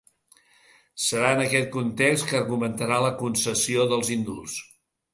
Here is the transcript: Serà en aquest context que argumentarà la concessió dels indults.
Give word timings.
Serà 1.07 1.29
en 1.37 1.43
aquest 1.43 1.69
context 1.77 2.27
que 2.33 2.41
argumentarà 2.41 3.01
la 3.07 3.15
concessió 3.23 3.89
dels 3.95 4.15
indults. 4.21 4.61